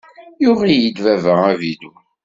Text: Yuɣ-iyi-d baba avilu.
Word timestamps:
Yuɣ-iyi-d 0.43 0.97
baba 1.05 1.33
avilu. 1.51 1.91